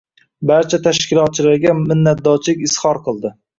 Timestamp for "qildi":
3.11-3.37